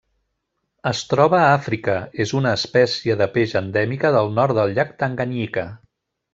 [0.91, 5.69] Es troba a Àfrica: és una espècie de peix endèmica del nord del llac Tanganyika.